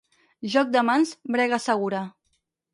Joc 0.53 0.71
de 0.77 0.83
mans, 0.89 1.13
brega 1.37 1.63
segura. 1.69 2.05